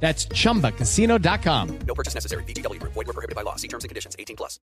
That's 0.00 0.28
chumbacasino.com. 0.28 1.78
No 1.86 1.94
purchase 1.94 2.14
necessary. 2.14 2.44
VGW 2.44 2.78
Group. 2.78 2.92
Void 2.94 3.06
were 3.06 3.12
prohibited 3.12 3.34
by 3.34 3.42
law. 3.42 3.56
See 3.56 3.68
terms 3.68 3.84
and 3.84 3.88
conditions. 3.88 4.14
18 4.18 4.36
plus. 4.36 4.60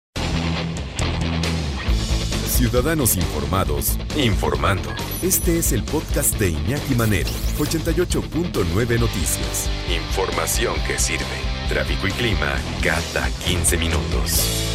Ciudadanos 2.46 3.16
informados, 3.16 3.98
informando. 4.16 4.88
Este 5.22 5.58
es 5.58 5.72
el 5.72 5.82
podcast 5.82 6.38
de 6.38 6.50
Iñaki 6.50 6.94
Manero, 6.94 7.28
88.9 7.58 9.00
Noticias. 9.00 9.68
Información 9.90 10.74
que 10.86 10.96
sirve. 10.98 11.24
Tráfico 11.68 12.06
y 12.06 12.12
clima 12.12 12.54
cada 12.80 13.28
15 13.44 13.76
minutos. 13.76 14.70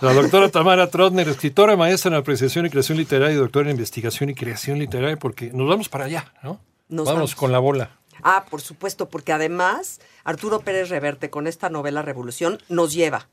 La 0.00 0.12
doctora 0.12 0.50
Tamara 0.50 0.90
Trotner, 0.90 1.28
escritora, 1.28 1.76
maestra 1.76 2.10
en 2.10 2.16
apreciación 2.16 2.66
y 2.66 2.70
creación 2.70 2.98
literaria 2.98 3.34
y 3.34 3.38
doctora 3.38 3.70
en 3.70 3.76
investigación 3.76 4.28
y 4.30 4.34
creación 4.34 4.78
literaria, 4.80 5.16
porque 5.16 5.50
nos 5.54 5.66
vamos 5.66 5.88
para 5.88 6.04
allá, 6.04 6.30
¿no? 6.42 6.60
Nos 6.88 7.06
vamos, 7.06 7.14
vamos. 7.14 7.34
con 7.36 7.52
la 7.52 7.58
bola. 7.58 8.01
Ah, 8.22 8.44
por 8.48 8.60
supuesto, 8.60 9.08
porque 9.08 9.32
además 9.32 10.00
Arturo 10.24 10.60
Pérez 10.60 10.88
Reverte 10.88 11.30
con 11.30 11.46
esta 11.46 11.68
novela 11.70 12.02
Revolución 12.02 12.58
nos 12.68 12.92
lleva. 12.92 13.28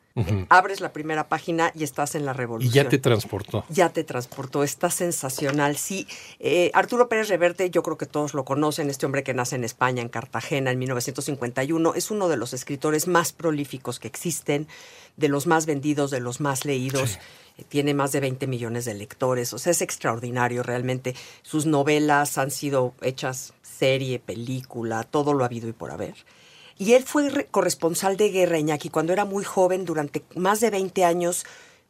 Abres 0.49 0.81
la 0.81 0.91
primera 0.91 1.29
página 1.29 1.71
y 1.75 1.84
estás 1.85 2.13
en 2.13 2.25
la 2.25 2.34
Y 2.34 2.35
revolución. 2.35 2.73
ya 2.73 2.89
te 2.89 2.98
transportó. 2.98 3.63
Ya 3.70 3.87
te 3.90 4.04
transportó, 4.04 4.63
está 4.63 4.90
sensacional. 4.90 5.77
Sí, 5.77 6.07
eh, 6.40 6.71
Arturo 6.73 7.07
Pérez 7.07 7.29
Reverte, 7.29 7.70
yo 7.70 7.84
creo 7.84 7.98
que 7.98 8.05
todos 8.05 8.34
lo 8.34 8.43
conocen, 8.43 8.90
este 8.90 9.05
hombre 9.05 9.23
que 9.23 9.34
nace 9.34 9.55
en 9.55 9.63
España, 9.63 10.01
en 10.01 10.09
Cartagena, 10.09 10.71
en 10.71 10.79
1951, 10.79 11.93
es 11.96 12.12
uno 12.12 12.27
de 12.27 12.35
los 12.35 12.53
escritores 12.53 13.07
más 13.07 13.31
prolíficos 13.31 13.99
que 13.99 14.09
existen, 14.09 14.68
de 15.15 15.29
los 15.29 15.48
más 15.48 15.65
vendidos, 15.65 16.12
de 16.12 16.20
los 16.20 16.41
más 16.41 16.65
leídos. 16.65 17.12
Sí. 17.12 17.18
Eh, 17.59 17.63
Tiene 17.70 17.93
más 17.93 18.12
de 18.12 18.20
20 18.20 18.46
millones 18.48 18.84
de 18.85 18.96
lectores, 18.96 19.53
o 19.53 19.57
sea, 19.57 19.71
es 19.71 19.81
extraordinario 19.81 20.63
realmente. 20.63 21.15
Sus 21.43 21.65
novelas 21.65 22.37
han 22.37 22.51
sido 22.51 22.93
hechas 23.01 23.53
serie, 23.80 24.20
película, 24.20 25.04
todo 25.04 25.34
lo 25.34 25.44
ha 25.44 25.48
habido 25.48 25.68
y 25.70 25.74
por 25.74 25.91
haber. 25.91 26.16
Y 26.77 26.94
él 26.94 27.04
fue 27.04 27.30
re- 27.30 27.46
corresponsal 27.46 28.18
de 28.18 28.30
guerra, 28.30 28.60
Iñaki, 28.60 28.90
cuando 28.90 29.13
era 29.13 29.26
muy 29.26 29.44
joven, 29.44 29.86
durante 29.86 30.24
más 30.36 30.60
de 30.60 30.70
20 30.70 31.04
años, 31.05 31.46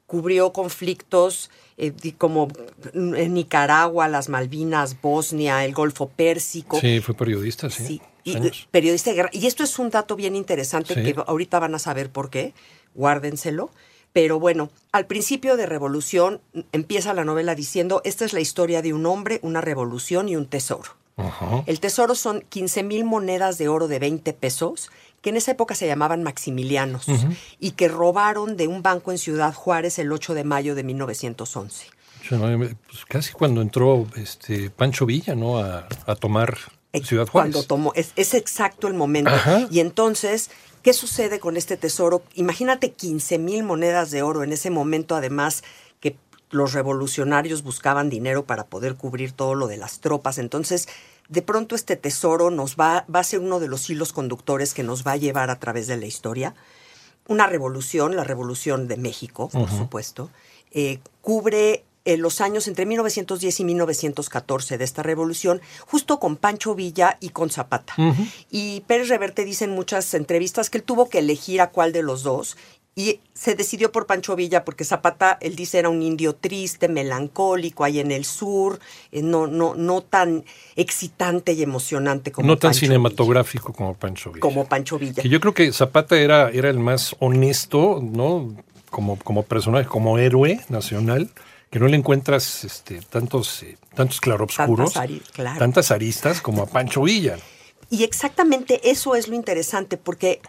cubrió 0.08 0.52
conflictos 0.54 1.52
eh, 1.78 1.94
como 2.18 2.48
en 2.94 3.34
Nicaragua, 3.34 4.08
las 4.08 4.28
Malvinas, 4.30 5.00
Bosnia, 5.02 5.64
el 5.66 5.74
Golfo 5.74 6.10
Pérsico. 6.10 6.80
Sí, 6.80 7.00
fue 7.02 7.14
periodista, 7.16 7.70
sí. 7.70 7.86
Sí, 7.86 8.02
y, 8.24 8.36
Años. 8.36 8.68
periodista 8.72 9.12
de 9.12 9.16
guerra. 9.18 9.30
Y 9.32 9.46
esto 9.48 9.64
es 9.64 9.78
un 9.80 9.90
dato 9.92 10.16
bien 10.16 10.36
interesante 10.36 10.94
Sí. 10.96 11.04
que 11.04 11.22
ahorita 11.26 11.60
van 11.60 11.76
a 11.76 11.80
saber 11.80 12.10
por 12.12 12.30
qué. 12.30 12.54
Guárdenselo. 12.96 13.70
Pero 14.12 14.40
bueno, 14.40 14.72
al 14.92 15.06
principio 15.06 15.56
de 15.56 15.68
Revolución 15.68 16.42
mm, 16.54 16.60
empieza 16.72 17.14
la 17.14 17.24
novela 17.24 17.54
diciendo, 17.56 18.02
esta 18.04 18.26
es 18.26 18.34
la 18.34 18.40
historia 18.42 18.82
de 18.82 18.94
un 18.94 19.06
hombre, 19.06 19.40
una 19.44 19.62
revolución 19.62 20.28
y 20.28 20.36
un 20.36 20.48
tesoro. 20.48 20.96
Ajá. 21.20 21.64
El 21.66 21.80
tesoro 21.80 22.16
son 22.16 22.44
15 22.50 22.84
mil 22.84 23.04
monedas 23.04 23.58
de 23.58 23.68
oro 23.68 23.88
de 23.88 24.00
20 24.00 24.34
pesos, 24.34 24.90
que 25.22 25.30
en 25.32 25.38
esa 25.38 25.52
época 25.52 25.76
se 25.76 25.86
llamaban 25.88 26.24
maximilianos, 26.24 27.06
y 27.60 27.72
que 27.72 27.88
robaron 27.90 28.56
de 28.58 28.68
un 28.68 28.82
banco 28.82 29.12
en 29.12 29.18
Ciudad 29.18 29.54
Juárez 29.54 30.00
el 30.00 30.12
8 30.12 30.34
de 30.34 30.44
mayo 30.44 30.76
de 30.76 30.84
1911. 30.84 31.88
Yo 32.30 32.38
no, 32.38 32.58
pues 32.60 33.06
casi 33.08 33.32
cuando 33.34 33.62
entró 33.62 34.08
este 34.16 34.70
Pancho 34.70 35.06
Villa, 35.06 35.36
¿no? 35.36 35.60
A, 35.60 35.88
a 36.06 36.16
tomar 36.16 36.58
Eh, 36.94 37.04
Ciudad 37.04 37.28
Juárez. 37.28 37.54
Cuando 37.54 37.64
tomó, 37.68 37.94
es, 37.96 38.14
es 38.16 38.34
exacto 38.34 38.88
el 38.88 38.94
momento. 38.94 39.30
Ajá. 39.32 39.68
Y 39.70 39.80
entonces, 39.80 40.50
¿qué 40.84 40.94
sucede 40.94 41.40
con 41.40 41.58
este 41.58 41.78
tesoro? 41.78 42.24
Imagínate 42.36 42.92
15 42.92 43.38
mil 43.40 43.64
monedas 43.64 44.12
de 44.12 44.22
oro 44.22 44.44
en 44.44 44.54
ese 44.54 44.70
momento, 44.70 45.16
además 45.16 45.64
los 46.50 46.74
revolucionarios 46.74 47.64
buscaban 47.64 48.10
dinero 48.10 48.46
para 48.46 48.66
poder 48.66 48.96
cubrir 48.96 49.32
todo 49.32 49.56
lo 49.56 49.68
de 49.68 49.78
las 49.78 50.00
tropas. 50.00 50.38
Entonces, 50.38 50.88
de 51.28 51.42
pronto 51.42 51.76
este 51.76 51.96
tesoro 51.96 52.50
nos 52.50 52.76
va, 52.76 53.06
va 53.14 53.20
a 53.20 53.24
ser 53.24 53.40
uno 53.40 53.60
de 53.60 53.68
los 53.68 53.90
hilos 53.90 54.14
conductores 54.14 54.74
que 54.74 54.84
nos 54.84 55.06
va 55.06 55.14
a 55.14 55.18
llevar 55.18 55.50
a 55.50 55.60
través 55.60 55.88
de 55.88 55.98
la 55.98 56.06
historia. 56.06 56.56
Una 57.28 57.46
revolución, 57.46 58.16
la 58.16 58.24
revolución 58.24 58.88
de 58.88 58.98
México, 58.98 59.50
por 59.50 59.70
supuesto, 59.70 60.32
eh, 60.72 61.00
cubre 61.22 61.84
eh, 62.06 62.18
los 62.18 62.42
años 62.42 62.68
entre 62.68 62.88
1910 62.88 63.60
y 63.60 63.66
1914 63.66 64.80
de 64.80 64.84
esta 64.84 65.04
revolución, 65.04 65.62
justo 65.86 66.20
con 66.20 66.38
Pancho 66.38 66.74
Villa 66.74 67.18
y 67.20 67.30
con 67.30 67.52
Zapata. 67.52 67.94
Y 68.50 68.82
Pérez 68.88 69.10
Reverte 69.10 69.46
dice 69.46 69.66
en 69.66 69.72
muchas 69.72 70.12
entrevistas 70.16 70.72
que 70.72 70.80
él 70.80 70.84
tuvo 70.84 71.10
que 71.10 71.20
elegir 71.20 71.62
a 71.62 71.70
cuál 71.70 71.92
de 71.92 72.02
los 72.02 72.24
dos. 72.24 72.58
Y 73.00 73.22
se 73.34 73.56
decidió 73.56 73.94
por 73.94 74.08
Pancho 74.08 74.36
Villa 74.36 74.66
porque 74.66 74.84
Zapata, 74.84 75.38
él 75.40 75.56
dice, 75.56 75.80
era 75.80 75.88
un 75.88 76.02
indio 76.02 76.36
triste, 76.36 76.90
melancólico, 76.90 77.86
ahí 77.86 78.02
en 78.02 78.12
el 78.12 78.26
sur, 78.26 78.80
eh, 79.14 79.22
no, 79.22 79.48
no, 79.48 79.74
no 79.74 80.02
tan 80.02 80.44
excitante 80.76 81.54
y 81.54 81.64
emocionante 81.64 82.34
como 82.34 82.46
no 82.48 82.58
tan 82.58 82.74
cinematográfico 82.74 83.72
como 83.72 83.94
Pancho 83.94 84.32
Villa. 84.32 84.34
Villa. 84.34 84.42
Como 84.42 84.68
Pancho 84.68 85.00
Villa. 85.00 85.22
Que 85.24 85.30
yo 85.30 85.40
creo 85.40 85.54
que 85.54 85.72
Zapata 85.72 86.20
era, 86.20 86.50
era 86.50 86.70
el 86.70 86.80
más 86.80 87.16
honesto, 87.20 88.02
¿no? 88.04 88.54
Como, 88.90 89.18
como 89.20 89.44
personaje, 89.44 89.88
como 89.88 90.18
héroe 90.18 90.60
nacional, 90.68 91.30
que 91.70 91.80
no 91.80 91.88
le 91.88 91.96
encuentras 91.96 92.66
este, 92.66 93.00
tantos, 93.02 93.64
eh, 93.64 93.78
tantos 93.96 94.20
claroscuros, 94.20 94.92
Tantas 94.94 95.10
ari- 95.10 95.22
claro. 95.32 95.58
tantas 95.60 95.92
aristas 95.92 96.42
como 96.42 96.64
a 96.64 96.66
Pancho 96.66 97.04
Villa. 97.04 97.38
Y 97.92 98.04
exactamente 98.04 98.90
eso 98.92 99.16
es 99.16 99.28
lo 99.28 99.36
interesante, 99.36 99.98
porque 99.98 100.42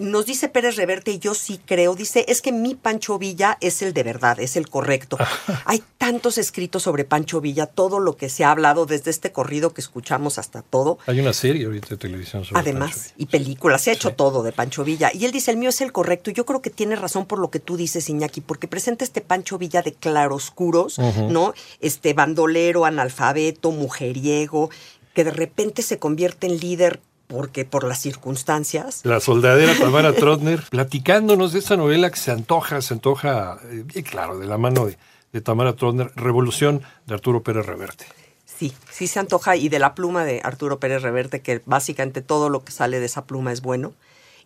nos 0.00 0.26
dice 0.26 0.48
Pérez 0.48 0.76
Reverte, 0.76 1.10
y 1.12 1.18
yo 1.18 1.34
sí 1.34 1.60
creo, 1.64 1.94
dice, 1.94 2.24
es 2.28 2.42
que 2.42 2.52
mi 2.52 2.74
Pancho 2.74 3.18
Villa 3.18 3.58
es 3.60 3.82
el 3.82 3.92
de 3.92 4.02
verdad, 4.02 4.40
es 4.40 4.56
el 4.56 4.68
correcto. 4.68 5.16
Hay 5.66 5.82
tantos 5.98 6.38
escritos 6.38 6.82
sobre 6.82 7.04
Pancho 7.04 7.40
Villa, 7.40 7.66
todo 7.66 8.00
lo 8.00 8.16
que 8.16 8.28
se 8.28 8.44
ha 8.44 8.50
hablado, 8.50 8.86
desde 8.86 9.10
este 9.10 9.32
corrido 9.32 9.74
que 9.74 9.80
escuchamos 9.80 10.38
hasta 10.38 10.62
todo. 10.62 10.98
Hay 11.06 11.20
una 11.20 11.32
serie 11.32 11.66
ahorita 11.66 11.88
de 11.90 11.96
televisión 11.98 12.44
sobre 12.44 12.54
Pancho 12.54 12.70
Además, 12.70 12.94
Villa. 12.96 13.14
y 13.18 13.26
películas, 13.26 13.82
se 13.82 13.90
ha 13.90 13.94
hecho 13.94 14.08
Sí. 14.08 14.14
todo 14.16 14.42
de 14.42 14.52
Pancho 14.52 14.84
Villa. 14.84 15.10
Y 15.14 15.24
él 15.24 15.32
dice, 15.32 15.50
el 15.50 15.56
mío 15.56 15.70
es 15.70 15.80
el 15.80 15.92
correcto. 15.92 16.30
Y 16.30 16.34
yo 16.34 16.46
creo 16.46 16.62
que 16.62 16.70
tiene 16.70 16.96
razón 16.96 17.26
por 17.26 17.38
lo 17.38 17.50
que 17.50 17.60
tú 17.60 17.76
dices, 17.76 18.08
Iñaki, 18.08 18.40
porque 18.40 18.68
presenta 18.68 19.04
este 19.04 19.20
Pancho 19.20 19.58
Villa 19.58 19.82
de 19.82 19.92
claroscuros, 19.92 20.98
¿no? 20.98 21.54
Este 21.80 22.14
bandolero, 22.14 22.84
analfabeto, 22.84 23.70
mujeriego, 23.70 24.70
que 25.14 25.24
de 25.24 25.30
repente 25.30 25.82
se 25.82 25.98
convierte 25.98 26.46
en 26.46 26.58
líder 26.58 27.00
porque 27.30 27.64
por 27.64 27.84
las 27.84 28.00
circunstancias. 28.00 29.00
La 29.04 29.20
soldadera 29.20 29.74
Tamara 29.78 30.12
Trotner, 30.12 30.64
platicándonos 30.68 31.52
de 31.52 31.60
esta 31.60 31.76
novela 31.76 32.10
que 32.10 32.18
se 32.18 32.32
antoja, 32.32 32.82
se 32.82 32.94
antoja, 32.94 33.58
eh, 33.70 33.84
y 33.94 34.02
claro, 34.02 34.38
de 34.38 34.46
la 34.46 34.58
mano 34.58 34.86
de, 34.86 34.98
de 35.32 35.40
Tamara 35.40 35.74
Trotner, 35.74 36.10
Revolución 36.16 36.82
de 37.06 37.14
Arturo 37.14 37.44
Pérez 37.44 37.66
Reverte. 37.66 38.06
Sí, 38.44 38.74
sí 38.90 39.06
se 39.06 39.20
antoja. 39.20 39.54
Y 39.54 39.68
de 39.68 39.78
la 39.78 39.94
pluma 39.94 40.24
de 40.24 40.40
Arturo 40.42 40.80
Pérez 40.80 41.02
Reverte, 41.02 41.40
que 41.40 41.62
básicamente 41.64 42.20
todo 42.20 42.48
lo 42.48 42.64
que 42.64 42.72
sale 42.72 42.98
de 42.98 43.06
esa 43.06 43.24
pluma 43.24 43.52
es 43.52 43.62
bueno. 43.62 43.94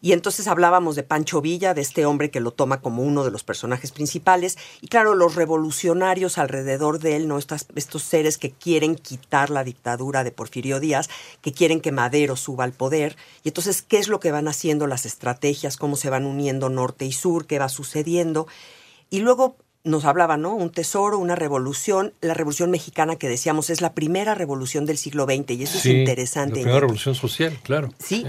Y 0.04 0.12
entonces 0.12 0.48
hablábamos 0.48 0.96
de 0.96 1.02
Pancho 1.02 1.40
Villa, 1.40 1.72
de 1.72 1.80
este 1.80 2.04
hombre 2.04 2.30
que 2.30 2.40
lo 2.40 2.50
toma 2.50 2.82
como 2.82 3.02
uno 3.02 3.24
de 3.24 3.30
los 3.30 3.42
personajes 3.42 3.90
principales. 3.90 4.58
Y 4.82 4.88
claro, 4.88 5.14
los 5.14 5.34
revolucionarios 5.34 6.36
alrededor 6.36 6.98
de 6.98 7.16
él, 7.16 7.26
¿no? 7.26 7.38
Estos 7.38 8.02
seres 8.02 8.36
que 8.36 8.50
quieren 8.50 8.96
quitar 8.96 9.48
la 9.48 9.64
dictadura 9.64 10.22
de 10.22 10.30
Porfirio 10.30 10.78
Díaz, 10.78 11.08
que 11.40 11.54
quieren 11.54 11.80
que 11.80 11.90
Madero 11.90 12.36
suba 12.36 12.64
al 12.64 12.74
poder. 12.74 13.16
Y 13.44 13.48
entonces, 13.48 13.80
¿qué 13.80 13.96
es 13.96 14.08
lo 14.08 14.20
que 14.20 14.30
van 14.30 14.46
haciendo 14.46 14.86
las 14.86 15.06
estrategias? 15.06 15.78
¿Cómo 15.78 15.96
se 15.96 16.10
van 16.10 16.26
uniendo 16.26 16.68
norte 16.68 17.06
y 17.06 17.12
sur? 17.12 17.46
¿Qué 17.46 17.58
va 17.58 17.70
sucediendo? 17.70 18.46
Y 19.08 19.20
luego 19.20 19.56
nos 19.84 20.06
hablaba, 20.06 20.38
¿no? 20.38 20.54
Un 20.54 20.70
tesoro, 20.70 21.18
una 21.18 21.36
revolución. 21.36 22.14
La 22.22 22.32
revolución 22.32 22.70
mexicana 22.70 23.16
que 23.16 23.28
decíamos 23.28 23.68
es 23.68 23.82
la 23.82 23.92
primera 23.92 24.34
revolución 24.34 24.86
del 24.86 24.96
siglo 24.96 25.26
XX 25.26 25.50
y 25.50 25.62
eso 25.62 25.78
Sí, 25.78 25.90
es 25.90 25.94
interesante. 25.96 26.56
La 26.56 26.62
primera 26.62 26.80
revolución 26.80 27.14
social, 27.14 27.58
claro. 27.62 27.90
Sí, 27.98 28.24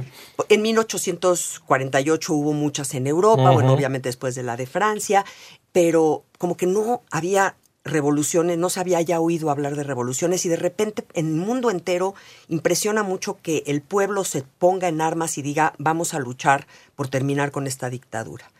en 0.49 0.61
1848 0.61 2.33
hubo 2.33 2.51
muchas 2.51 2.93
en 2.93 3.07
Europa, 3.07 3.49
bueno, 3.51 3.73
obviamente 3.73 4.09
después 4.09 4.35
de 4.35 4.43
la 4.43 4.57
de 4.57 4.67
Francia, 4.67 5.25
pero 5.71 6.25
como 6.37 6.57
que 6.57 6.67
no 6.67 7.03
había 7.09 7.55
revoluciones, 7.85 8.57
no 8.57 8.69
se 8.71 8.79
había 8.79 8.99
ya 9.01 9.19
oído 9.19 9.51
hablar 9.51 9.75
de 9.75 9.83
revoluciones 9.83 10.43
y 10.45 10.49
de 10.49 10.55
repente 10.55 11.05
en 11.13 11.27
el 11.27 11.35
mundo 11.35 11.69
entero 11.69 12.15
impresiona 12.47 13.03
mucho 13.03 13.37
que 13.41 13.63
el 13.67 13.81
pueblo 13.81 14.23
se 14.23 14.41
ponga 14.41 14.87
en 14.87 15.01
armas 15.01 15.37
y 15.37 15.43
diga 15.43 15.73
vamos 15.77 16.15
a 16.15 16.19
luchar 16.19 16.67
por 16.95 17.07
terminar 17.07 17.51
con 17.51 17.67
esta 17.67 17.89
dictadura. 17.91 18.51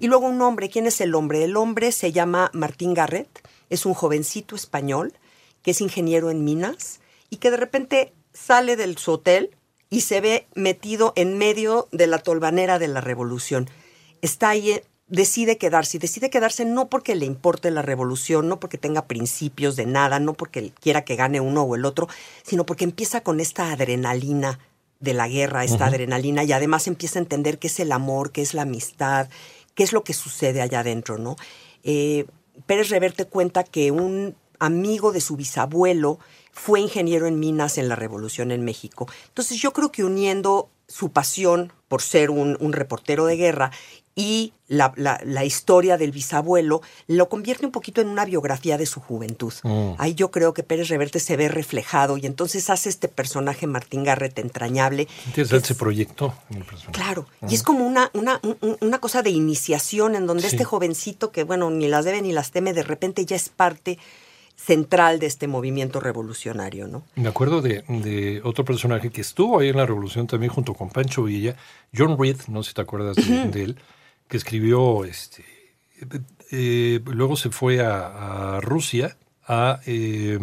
Y 0.00 0.08
luego 0.08 0.26
un 0.26 0.42
hombre, 0.42 0.68
¿quién 0.68 0.86
es 0.86 1.00
el 1.00 1.14
hombre? 1.14 1.44
El 1.44 1.56
hombre 1.56 1.92
se 1.92 2.10
llama 2.10 2.50
Martín 2.52 2.92
Garret, 2.92 3.48
es 3.70 3.86
un 3.86 3.94
jovencito 3.94 4.56
español 4.56 5.14
que 5.62 5.70
es 5.70 5.80
ingeniero 5.80 6.30
en 6.30 6.44
minas 6.44 7.00
y 7.30 7.36
que 7.36 7.52
de 7.52 7.56
repente 7.56 8.12
sale 8.34 8.76
del 8.76 8.98
su 8.98 9.12
hotel 9.12 9.56
y 9.90 10.00
se 10.00 10.20
ve 10.20 10.48
metido 10.54 11.12
en 11.16 11.38
medio 11.38 11.86
de 11.92 12.08
la 12.08 12.18
tolvanera 12.18 12.78
de 12.78 12.88
la 12.88 13.00
revolución. 13.00 13.70
está 14.22 14.50
ahí, 14.50 14.70
eh, 14.70 14.84
decide 15.12 15.58
quedarse. 15.58 15.98
Y 15.98 16.00
decide 16.00 16.30
quedarse 16.30 16.64
no 16.64 16.88
porque 16.88 17.14
le 17.14 17.26
importe 17.26 17.70
la 17.70 17.82
revolución, 17.82 18.48
no 18.48 18.58
porque 18.58 18.78
tenga 18.78 19.06
principios 19.06 19.76
de 19.76 19.86
nada, 19.86 20.18
no 20.18 20.32
porque 20.32 20.72
quiera 20.80 21.04
que 21.04 21.16
gane 21.16 21.40
uno 21.40 21.62
o 21.62 21.76
el 21.76 21.84
otro, 21.84 22.08
sino 22.42 22.66
porque 22.66 22.84
empieza 22.84 23.20
con 23.20 23.38
esta 23.38 23.70
adrenalina 23.70 24.58
de 24.98 25.14
la 25.14 25.28
guerra, 25.28 25.64
esta 25.64 25.86
adrenalina, 25.86 26.44
y 26.44 26.52
además 26.52 26.86
empieza 26.86 27.18
a 27.18 27.22
entender 27.22 27.58
qué 27.58 27.66
es 27.66 27.80
el 27.80 27.92
amor, 27.92 28.32
qué 28.32 28.40
es 28.40 28.54
la 28.54 28.62
amistad, 28.62 29.28
qué 29.74 29.82
es 29.82 29.92
lo 29.92 30.04
que 30.04 30.14
sucede 30.14 30.62
allá 30.62 30.80
adentro, 30.80 31.18
¿no? 31.18 31.36
Eh, 31.82 32.24
Pérez 32.66 32.88
Reverte 32.88 33.26
cuenta 33.26 33.64
que 33.64 33.90
un 33.90 34.36
amigo 34.60 35.12
de 35.12 35.20
su 35.20 35.36
bisabuelo 35.36 36.20
fue 36.52 36.80
ingeniero 36.80 37.26
en 37.26 37.40
minas 37.40 37.78
en 37.78 37.88
la 37.88 37.96
Revolución 37.96 38.52
en 38.52 38.64
México. 38.64 39.08
Entonces 39.28 39.60
yo 39.60 39.72
creo 39.72 39.90
que 39.90 40.04
uniendo 40.04 40.70
su 40.86 41.10
pasión 41.10 41.72
por 41.88 42.00
ser 42.00 42.30
un, 42.30 42.56
un 42.60 42.72
reportero 42.72 43.26
de 43.26 43.36
guerra 43.36 43.72
y 44.14 44.52
la, 44.68 44.92
la- 44.96 45.20
la 45.24 45.44
historia 45.44 45.96
del 45.96 46.12
bisabuelo 46.12 46.82
lo 47.06 47.28
convierte 47.30 47.64
un 47.64 47.72
poquito 47.72 48.00
en 48.00 48.08
una 48.08 48.24
biografía 48.26 48.76
de 48.76 48.84
su 48.86 49.00
juventud. 49.00 49.52
Ahí 49.98 50.14
yo 50.14 50.30
creo 50.30 50.52
que 50.52 50.62
Pérez 50.62 50.88
Reverte 50.88 51.18
se 51.20 51.36
ve 51.36 51.48
reflejado 51.48 52.16
y 52.18 52.26
entonces 52.26 52.68
hace 52.70 52.88
este 52.90 53.08
personaje 53.08 53.66
Martín 53.66 54.04
Garrett 54.04 54.38
entrañable. 54.38 55.08
Interesante 55.26 55.62
que 55.62 55.68
se 55.68 55.74
proyectó 55.74 56.34
en 56.50 56.58
el 56.58 56.64
personaje. 56.64 56.92
Claro, 56.92 57.26
y 57.48 57.54
es 57.54 57.62
como 57.62 57.86
una, 57.86 58.10
una, 58.14 58.38
un- 58.42 58.76
una 58.80 58.98
cosa 58.98 59.22
de 59.22 59.30
iniciación 59.30 60.14
en 60.14 60.26
donde 60.26 60.42
Sí. 60.42 60.48
este 60.56 60.64
jovencito 60.64 61.30
que, 61.32 61.44
bueno, 61.44 61.70
ni 61.70 61.88
las 61.88 62.04
debe 62.04 62.20
ni 62.20 62.32
las 62.32 62.50
teme, 62.50 62.72
de 62.74 62.82
repente 62.82 63.24
ya 63.24 63.36
es 63.36 63.48
parte 63.48 63.98
central 64.56 65.18
de 65.18 65.26
este 65.26 65.48
movimiento 65.48 65.98
revolucionario, 66.00 66.86
¿no? 66.86 67.02
Me 67.16 67.28
acuerdo 67.28 67.62
de, 67.62 67.82
de 67.88 68.40
otro 68.44 68.64
personaje 68.64 69.10
que 69.10 69.20
estuvo 69.20 69.58
ahí 69.58 69.68
en 69.70 69.76
la 69.76 69.86
revolución 69.86 70.26
también 70.26 70.52
junto 70.52 70.74
con 70.74 70.90
Pancho 70.90 71.24
Villa, 71.24 71.56
John 71.96 72.16
Reed, 72.18 72.36
no 72.48 72.62
sé 72.62 72.68
si 72.70 72.74
te 72.74 72.80
acuerdas 72.82 73.16
de, 73.16 73.48
de 73.48 73.62
él, 73.64 73.76
que 74.32 74.38
escribió, 74.38 75.04
este, 75.04 75.44
eh, 76.50 77.00
luego 77.04 77.36
se 77.36 77.50
fue 77.50 77.84
a, 77.84 78.56
a 78.56 78.60
Rusia 78.62 79.18
a, 79.46 79.80
eh, 79.84 80.38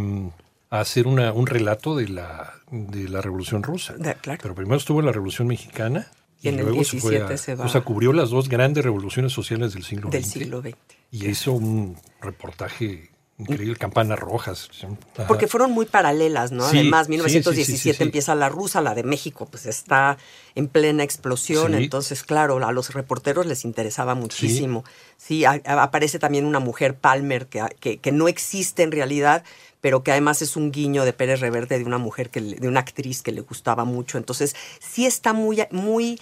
a 0.70 0.80
hacer 0.80 1.08
una- 1.08 1.34
un 1.34 1.48
relato 1.48 1.96
de 1.96 2.08
la, 2.08 2.54
de 2.70 3.10
la 3.10 3.20
revolución 3.22 3.64
rusa. 3.64 3.94
De- 3.94 4.14
claro. 4.14 4.40
Pero 4.44 4.54
primero 4.54 4.78
estuvo 4.78 5.00
en 5.00 5.08
la 5.08 5.12
revolución 5.12 5.48
mexicana 5.48 6.08
Y 6.40 6.46
y, 6.46 6.50
en 6.50 6.60
el 6.60 6.66
luego 6.68 6.84
se 6.84 7.00
fue 7.00 7.12
17 7.14 7.34
a, 7.34 7.38
se 7.38 7.56
va. 7.56 7.66
o 7.66 7.70
sea, 7.70 7.82
cubrió 7.82 8.14
las 8.14 8.30
dos 8.30 8.48
grandes 8.48 8.84
revoluciones 8.86 9.34
sociales 9.34 9.74
del 9.74 9.84
siglo 9.84 10.12
Del 10.12 10.24
XX. 10.24 10.34
siglo 10.34 10.62
XX. 10.62 10.76
Y 11.12 11.26
hizo 11.28 11.54
un 11.54 11.98
reportaje 12.22 13.10
increíble, 13.40 13.76
campanas 13.78 14.20
rojas. 14.20 14.70
Ajá. 15.18 15.28
Porque 15.28 15.48
fueron 15.48 15.72
muy 15.72 15.86
paralelas, 15.86 16.52
¿no? 16.52 16.70
Sí, 16.70 16.80
Además, 16.80 17.08
sí, 17.08 17.12
1917 17.14 17.78
sí, 17.94 17.98
sí, 17.98 18.04
empieza 18.04 18.36
la 18.36 18.50
rusa, 18.50 18.82
la 18.82 18.94
de 18.94 19.04
México, 19.04 19.48
pues 19.50 19.66
está 19.66 20.18
en 20.56 20.68
plena 20.68 21.04
explosión. 21.04 21.74
Entonces, 21.74 22.24
claro, 22.24 22.64
a 22.66 22.72
los 22.72 22.94
reporteros 22.94 23.46
les 23.46 23.66
interesaba 23.66 24.14
muchísimo. 24.14 24.84
Sí, 25.18 25.46
a- 25.46 25.62
a- 25.66 25.84
aparece 25.84 26.20
también 26.20 26.46
una 26.46 26.60
mujer 26.60 26.96
Palmer 26.96 27.48
que, 27.48 27.64
que, 27.80 27.98
que 27.98 28.12
no 28.12 28.28
existe 28.28 28.84
en 28.84 28.92
realidad, 28.92 29.44
pero 29.82 30.04
que 30.04 30.12
además 30.12 30.42
es 30.42 30.58
un 30.58 30.72
guiño 30.72 31.06
de 31.06 31.14
Pérez 31.14 31.40
Reverte 31.40 31.78
de 31.80 31.86
una 31.86 31.98
mujer 31.98 32.30
que 32.30 32.42
le- 32.42 32.58
de 32.58 32.68
una 32.68 32.82
actriz 32.82 33.22
que 33.22 33.32
le 33.32 33.42
gustaba 33.42 33.86
mucho. 33.86 34.18
Entonces, 34.18 34.56
sí 34.82 35.06
está 35.06 35.32
muy, 35.34 35.64
muy 35.72 36.20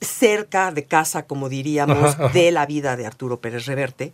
cerca 0.00 0.72
de 0.72 0.84
casa, 0.84 1.26
como 1.26 1.48
diríamos, 1.48 2.14
Ajá, 2.14 2.24
ajá. 2.26 2.34
de 2.34 2.50
la 2.50 2.66
vida 2.66 2.96
de 2.96 3.06
Arturo 3.06 3.40
Pérez 3.40 3.66
Reverte, 3.66 4.12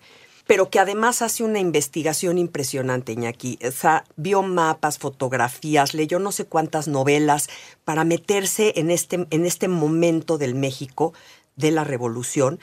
pero 0.51 0.69
que 0.69 0.81
además 0.81 1.23
hace 1.23 1.45
una 1.45 1.61
investigación 1.61 2.37
impresionante, 2.37 3.13
Iñaki. 3.13 3.61
O 3.65 3.71
sea, 3.71 4.03
vio 4.17 4.43
mapas, 4.43 4.99
fotografías, 4.99 5.95
leyó 5.95 6.19
no 6.19 6.33
sé 6.33 6.45
cuántas 6.45 6.89
novelas 6.89 7.49
para 7.85 8.03
meterse 8.03 8.73
en 8.75 8.91
este, 8.91 9.29
en 9.31 9.47
este 9.47 9.69
momento 9.69 10.39
del 10.39 10.57
México 10.57 11.15
de 11.55 11.71
la 11.71 11.85
revolución. 11.85 12.59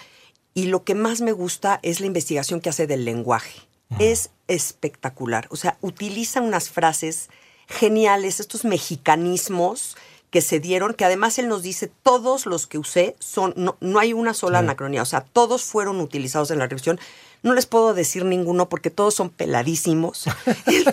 Y 0.53 0.65
lo 0.65 0.83
que 0.83 0.95
más 0.95 1.21
me 1.21 1.31
gusta 1.31 1.79
es 1.81 2.01
la 2.01 2.07
investigación 2.07 2.59
que 2.59 2.67
hace 2.67 2.87
del 2.87 3.05
lenguaje. 3.05 3.61
Es 3.99 4.31
espectacular. 4.49 5.47
O 5.49 5.55
sea, 5.55 5.77
utiliza 5.79 6.41
unas 6.41 6.69
frases 6.69 7.29
geniales, 7.69 8.41
estos 8.41 8.65
mexicanismos 8.65 9.95
que 10.29 10.41
se 10.41 10.59
dieron, 10.59 10.93
que 10.93 11.05
además 11.05 11.39
él 11.39 11.47
nos 11.47 11.63
dice, 11.63 11.89
todos 12.03 12.47
los 12.47 12.67
que 12.67 12.79
usé 12.79 13.15
son, 13.19 13.53
no, 13.55 13.77
no 13.79 13.99
hay 13.99 14.11
una 14.11 14.33
sola 14.33 14.59
anacronía, 14.59 15.01
o 15.01 15.05
sea, 15.05 15.21
todos 15.21 15.63
fueron 15.63 16.01
utilizados 16.01 16.51
en 16.51 16.59
la 16.59 16.67
revisión. 16.67 16.99
No 17.43 17.53
les 17.53 17.65
puedo 17.65 17.93
decir 17.93 18.25
ninguno 18.25 18.67
porque 18.69 18.89
todos 18.89 19.13
son 19.13 19.29
peladísimos. 19.29 20.25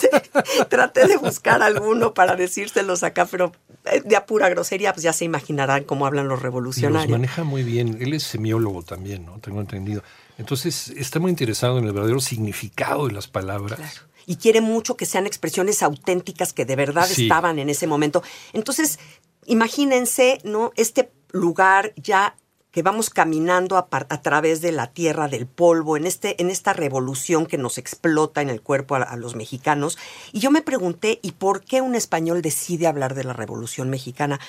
Traté 0.69 1.06
de 1.06 1.17
buscar 1.17 1.62
alguno 1.62 2.14
para 2.14 2.37
decírselos 2.37 3.02
acá, 3.02 3.26
pero 3.26 3.52
eh, 3.87 4.02
de 4.05 4.20
pura 4.23 4.49
grosería, 4.49 4.93
pues 4.93 5.02
ya 5.02 5.12
se 5.12 5.25
imaginarán 5.25 5.85
cómo 5.85 6.06
hablan 6.06 6.29
los 6.29 6.35
Y 6.35 6.37
los 6.37 6.43
revolucionarios. 6.43 7.11
maneja 7.11 7.44
muy 7.44 7.62
bien. 7.62 7.99
Él 8.00 8.12
es 8.12 8.23
semiólogo 8.25 8.82
también, 8.82 9.25
¿no? 9.26 9.38
Tengo 9.38 9.61
entendido. 9.61 10.02
Entonces 10.38 10.88
está 10.96 11.19
muy 11.20 11.31
interesado 11.31 11.79
en 11.79 11.85
el 11.85 11.93
verdadero 11.93 12.20
significado 12.20 13.06
de 13.06 13.12
las 13.14 13.26
palabras. 13.29 13.79
Claro. 13.79 14.00
Y 14.26 14.37
quiere 14.37 14.61
mucho 14.61 14.96
que 14.96 15.06
sean 15.06 15.26
expresiones 15.26 15.82
auténticas 15.82 16.52
que 16.52 16.64
de 16.64 16.76
verdad 16.76 17.06
Sí. 17.06 17.25
estaban 17.25 17.58
en 17.58 17.69
ese 17.69 17.87
momento. 17.87 18.23
Entonces, 18.52 18.99
imagínense, 19.46 20.38
¿no? 20.44 20.73
Este 20.76 21.11
lugar 21.31 21.93
ya 21.96 22.37
que 22.75 22.82
vamos 22.82 23.09
caminando 23.09 23.76
a, 23.76 23.87
a 23.91 24.23
través 24.23 24.61
de 24.61 24.73
la 24.73 24.88
tierra, 24.88 25.29
del 25.29 25.47
polvo, 25.47 25.97
en, 25.97 26.06
este, 26.06 26.43
en 26.43 26.50
esta 26.50 26.73
revolución 26.73 27.47
que 27.47 27.56
nos 27.56 27.79
explota 27.79 28.43
en 28.43 28.50
el 28.50 28.61
cuerpo 28.61 28.97
a, 28.97 29.03
a 29.05 29.17
los 29.17 29.37
mexicanos. 29.37 29.97
Y 30.32 30.41
yo 30.41 30.50
me 30.50 30.61
pregunté, 30.61 31.21
¿y 31.23 31.32
por 31.32 31.62
qué 31.65 31.81
un 31.81 31.94
español 31.94 32.43
decide 32.43 32.88
hablar 32.88 33.15
de 33.15 33.23
la 33.23 33.32
revolución 33.32 33.91
mexicana? 33.91 34.41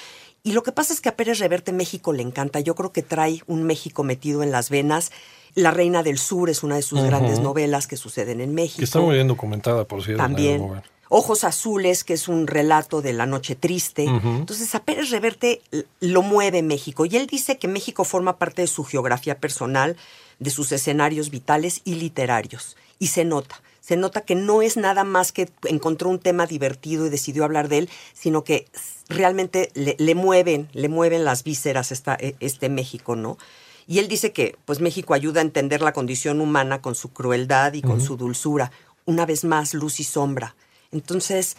Y 0.42 0.54
lo 0.54 0.63
que 0.63 0.72
pasa 0.72 0.92
es 0.92 1.01
que 1.01 1.10
a 1.10 1.16
Pérez 1.16 1.38
Reverte 1.38 1.72
México 1.72 2.13
le 2.13 2.24
encanta. 2.24 2.60
Yo 2.60 2.74
creo 2.74 2.92
que 2.92 3.04
trae 3.04 3.44
un 3.45 3.63
México 3.63 4.04
metido 4.04 4.42
en 4.42 4.51
las 4.51 4.71
venas. 4.71 5.12
La 5.54 5.69
Reina 5.69 6.01
del 6.01 6.18
Sur 6.18 6.50
es 6.50 6.63
una 6.63 6.75
de 6.75 6.81
sus 6.81 7.04
grandes 7.04 7.39
novelas 7.39 7.86
que 7.86 7.95
suceden 7.95 8.42
en 8.42 8.56
México. 8.56 8.80
Que 8.80 8.86
está 8.86 9.00
muy 9.00 9.16
bien 9.16 9.28
documentada, 9.28 9.86
por 9.86 10.04
cierto. 10.04 10.21
También. 10.21 10.81
Ojos 11.10 11.44
Azules, 11.44 12.04
que 12.04 12.13
es 12.13 12.28
un 12.28 12.48
relato 12.48 13.02
de 13.02 13.13
la 13.13 13.25
noche 13.25 13.56
triste. 13.56 14.06
Entonces, 14.06 14.74
a 14.75 14.84
Pérez 14.84 15.10
Reverte 15.12 15.62
lo 16.00 16.22
mueve 16.22 16.63
México. 16.63 17.06
Y 17.06 17.16
él 17.16 17.28
dice 17.28 17.57
que 17.57 17.68
México 17.68 18.04
forma 18.04 18.38
parte 18.38 18.63
de 18.63 18.68
su 18.68 18.84
geografía 18.84 19.40
personal, 19.40 19.98
de 20.40 20.50
sus 20.50 20.72
escenarios 20.72 21.30
vitales 21.30 21.81
y 21.86 21.96
literarios. 21.96 22.75
Y 23.00 23.07
se 23.07 23.25
nota. 23.25 23.62
Se 23.81 23.98
nota 23.98 24.22
que 24.22 24.34
no 24.34 24.63
es 24.63 24.78
nada 24.78 25.04
más 25.04 25.31
que 25.31 25.48
encontró 25.66 26.10
un 26.10 26.18
tema 26.18 26.48
divertido 26.48 27.06
y 27.06 27.10
decidió 27.12 27.44
hablar 27.44 27.68
de 27.69 27.78
él, 27.78 27.90
sino 28.13 28.44
que 28.44 28.66
realmente 29.10 29.69
le, 29.75 29.96
le 30.00 30.16
mueven, 30.16 30.69
le 30.74 30.90
mueven 30.90 31.24
las 31.24 31.44
vísceras 31.44 31.92
esta, 31.92 32.18
e- 32.19 32.36
este 32.40 32.69
México, 32.69 33.16
¿no? 33.16 33.38
Y 33.86 34.00
él 34.00 34.07
dice 34.07 34.31
que 34.31 34.57
pues 34.66 34.80
México 34.80 35.13
ayuda 35.13 35.42
a 35.42 35.44
entender 35.44 35.81
la 35.81 35.94
condición 35.94 36.42
humana 36.42 36.81
con 36.81 36.95
su 36.95 37.09
crueldad 37.09 37.74
y 37.74 37.83
con 37.83 38.02
su 38.02 38.18
dulzura. 38.18 38.71
Una 39.06 39.28
vez 39.28 39.44
más, 39.44 39.76
luz 39.76 40.00
y 40.00 40.04
sombra. 40.04 40.56
Entonces, 40.95 41.57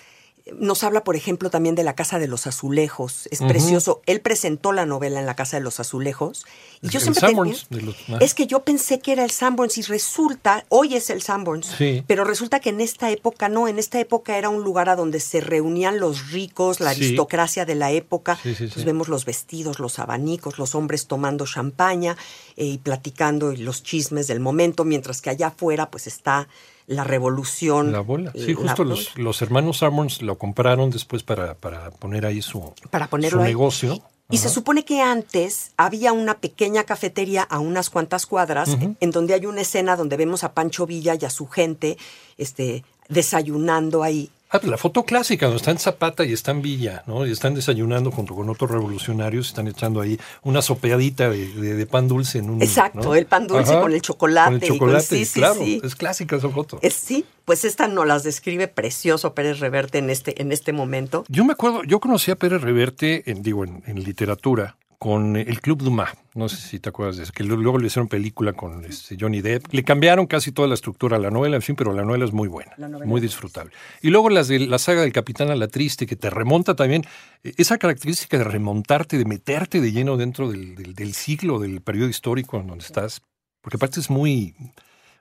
nos 0.60 0.84
habla, 0.84 1.02
por 1.02 1.16
ejemplo, 1.16 1.50
también 1.50 1.74
de 1.74 1.82
la 1.82 1.96
Casa 1.96 2.20
de 2.20 2.28
los 2.28 2.46
Azulejos. 2.46 3.26
Es 3.32 3.40
precioso. 3.40 4.00
Él 4.06 4.20
presentó 4.20 4.70
la 4.70 4.86
novela 4.86 5.18
en 5.18 5.26
la 5.26 5.34
Casa 5.34 5.56
de 5.56 5.62
los 5.64 5.80
Azulejos. 5.80 6.46
Y 6.82 6.88
yo 6.88 7.00
siempre 7.00 7.26
tenía- 7.26 7.54
de 7.68 7.82
los- 7.82 7.96
ah. 8.10 8.18
Es 8.20 8.32
que 8.32 8.46
yo 8.46 8.62
pensé 8.62 9.00
que 9.00 9.10
era 9.10 9.24
el 9.24 9.32
Sanborns 9.32 9.76
y 9.76 9.82
resulta, 9.82 10.64
hoy 10.68 10.94
es 10.94 11.10
el 11.10 11.20
Sanborns, 11.20 11.66
Sí. 11.76 12.04
pero 12.06 12.22
resulta 12.22 12.60
que 12.60 12.68
en 12.70 12.80
esta 12.80 13.10
época 13.10 13.48
no. 13.48 13.66
En 13.66 13.80
esta 13.80 13.98
época 13.98 14.38
era 14.38 14.48
un 14.48 14.62
lugar 14.62 14.88
a 14.88 14.94
donde 14.94 15.18
se 15.18 15.40
reunían 15.40 15.98
los 15.98 16.30
ricos, 16.30 16.78
la 16.78 16.94
Sí. 16.94 17.02
aristocracia 17.02 17.64
de 17.64 17.74
la 17.74 17.90
época. 17.90 18.38
Sí. 18.40 18.50
Entonces 18.50 18.84
vemos 18.84 19.08
los 19.08 19.24
vestidos, 19.24 19.80
los 19.80 19.98
abanicos, 19.98 20.58
los 20.58 20.76
hombres 20.76 21.08
tomando 21.08 21.44
champaña 21.44 22.16
eh, 22.56 22.64
y 22.66 22.78
platicando 22.78 23.50
y 23.52 23.56
los 23.56 23.82
chismes 23.82 24.28
del 24.28 24.38
momento, 24.38 24.84
mientras 24.84 25.20
que 25.20 25.30
allá 25.30 25.48
afuera 25.48 25.90
pues 25.90 26.06
está 26.06 26.46
la 26.86 27.04
revolución. 27.04 27.92
La 27.92 28.00
bola. 28.00 28.32
Sí, 28.34 28.54
la 28.54 28.60
justo 28.60 28.84
bola. 28.84 28.90
los, 28.90 29.16
los 29.18 29.42
hermanos 29.42 29.78
Summers 29.78 30.22
lo 30.22 30.38
compraron 30.38 30.90
después 30.90 31.22
para, 31.22 31.54
para 31.54 31.90
poner 31.90 32.26
ahí 32.26 32.42
su, 32.42 32.72
para 32.90 33.08
ponerlo 33.08 33.38
su 33.38 33.42
ahí. 33.44 33.50
negocio. 33.50 34.02
Y 34.28 34.38
se 34.38 34.48
supone 34.48 34.84
que 34.84 35.02
antes 35.02 35.70
había 35.76 36.12
una 36.12 36.38
pequeña 36.38 36.82
cafetería 36.82 37.42
a 37.44 37.60
unas 37.60 37.90
cuantas 37.90 38.26
cuadras 38.26 38.76
en 38.98 39.10
donde 39.12 39.34
hay 39.34 39.46
una 39.46 39.60
escena 39.60 39.94
donde 39.94 40.16
vemos 40.16 40.42
a 40.42 40.52
Pancho 40.52 40.84
Villa 40.84 41.16
y 41.20 41.24
a 41.24 41.30
su 41.30 41.46
gente 41.46 41.96
este, 42.36 42.84
desayunando 43.08 44.02
ahí. 44.02 44.30
Ah, 44.50 44.60
pues 44.60 44.70
la 44.70 44.78
foto 44.78 45.02
clásica, 45.04 45.46
donde 45.46 45.56
están 45.58 45.78
Zapata 45.78 46.24
y 46.24 46.32
están 46.32 46.62
Villa, 46.62 47.02
¿no? 47.06 47.26
Y 47.26 47.32
están 47.32 47.54
desayunando 47.54 48.12
junto 48.12 48.34
con 48.36 48.48
otros 48.48 48.70
revolucionarios, 48.70 49.48
están 49.48 49.66
echando 49.66 50.00
ahí 50.00 50.18
una 50.42 50.62
sopeadita 50.62 51.28
de, 51.28 51.48
de- 51.48 51.74
de 51.74 51.86
pan 51.86 52.06
dulce 52.06 52.38
en 52.38 52.50
un. 52.50 52.62
Exacto, 52.62 53.00
¿no? 53.00 53.14
el 53.16 53.26
pan 53.26 53.48
dulce 53.48 53.72
con 53.80 53.92
el 53.92 54.00
chocolate 54.02 54.46
Con 54.50 54.54
el 54.54 54.64
y 54.64 54.68
con- 54.68 54.78
chocolate, 54.78 55.04
sí, 55.04 55.24
sí, 55.24 55.40
claro. 55.40 55.54
sí. 55.56 55.80
Es 55.82 55.96
clásica 55.96 56.36
esa 56.36 56.48
foto. 56.48 56.78
Es, 56.82 56.94
sí, 56.94 57.24
pues 57.44 57.64
esta 57.64 57.88
nos 57.88 58.06
las 58.06 58.22
describe 58.22 58.68
precioso 58.68 59.34
Pérez 59.34 59.58
Reverte 59.58 59.98
en 59.98 60.10
este, 60.10 60.40
en 60.40 60.52
este 60.52 60.72
momento. 60.72 61.24
Yo 61.28 61.44
me 61.44 61.52
acuerdo, 61.54 61.82
yo 61.82 61.98
conocí 61.98 62.30
a 62.30 62.36
Pérez 62.36 62.62
Reverte, 62.62 63.28
en, 63.30 63.42
digo, 63.42 63.64
en, 63.64 63.82
en 63.86 64.02
literatura, 64.04 64.76
con 64.98 65.36
el 65.36 65.60
Club 65.60 65.82
Dumas. 65.82 66.10
No 66.34 66.48
sé 66.48 66.56
si 66.56 66.78
te 66.80 66.88
acuerdas 66.88 67.16
de 67.16 67.22
eso, 67.22 67.32
que 67.32 67.44
luego 67.44 67.78
le 67.78 67.86
hicieron 67.86 68.08
película 68.08 68.52
con 68.52 68.84
este, 68.84 69.16
Johnny 69.18 69.40
Depp. 69.40 69.72
Le 69.72 69.84
cambiaron 69.84 70.26
casi 70.26 70.52
toda 70.52 70.68
la 70.68 70.74
estructura 70.74 71.16
a 71.16 71.20
la 71.20 71.30
novela, 71.30 71.56
en 71.56 71.62
fin, 71.62 71.76
pero 71.76 71.92
la 71.92 72.02
novela 72.04 72.24
es 72.24 72.32
muy 72.32 72.48
buena, 72.48 72.72
muy 73.06 73.20
disfrutable. 73.20 73.72
Y 74.02 74.10
luego 74.10 74.28
las 74.30 74.48
de 74.48 74.58
la 74.60 74.78
saga 74.78 75.02
del 75.02 75.12
Capitán 75.12 75.50
a 75.50 75.54
la 75.56 75.68
Triste, 75.68 76.06
que 76.06 76.16
te 76.16 76.28
remonta 76.30 76.74
también, 76.76 77.04
eh, 77.44 77.52
esa 77.56 77.78
característica 77.78 78.36
de 78.38 78.44
remontarte, 78.44 79.16
de 79.18 79.24
meterte 79.24 79.80
de 79.80 79.92
lleno 79.92 80.16
dentro 80.16 80.50
del, 80.50 80.74
del- 80.74 80.94
del 80.94 81.14
siglo, 81.14 81.58
del 81.58 81.80
periodo 81.80 82.08
histórico 82.08 82.58
en 82.60 82.66
donde 82.66 82.84
estás, 82.84 83.22
porque 83.62 83.76
aparte 83.76 84.00
es 84.00 84.10
muy, 84.10 84.54